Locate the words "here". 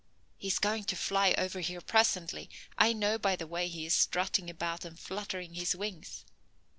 1.59-1.79